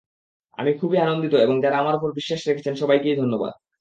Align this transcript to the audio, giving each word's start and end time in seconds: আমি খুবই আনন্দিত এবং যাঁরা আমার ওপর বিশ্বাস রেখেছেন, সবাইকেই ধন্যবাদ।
আমি 0.57 0.71
খুবই 0.79 0.97
আনন্দিত 0.97 1.33
এবং 1.45 1.55
যাঁরা 1.63 1.77
আমার 1.79 1.95
ওপর 1.95 2.09
বিশ্বাস 2.13 2.41
রেখেছেন, 2.47 2.73
সবাইকেই 2.75 3.15
ধন্যবাদ। 3.15 3.53